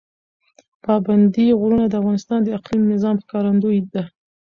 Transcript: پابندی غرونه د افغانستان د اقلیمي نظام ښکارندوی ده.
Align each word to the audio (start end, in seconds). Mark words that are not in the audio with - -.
پابندی 0.83 1.45
غرونه 1.59 1.85
د 1.87 1.93
افغانستان 2.01 2.39
د 2.43 2.47
اقلیمي 2.57 2.85
نظام 2.93 3.15
ښکارندوی 3.23 3.77
ده. 3.93 4.03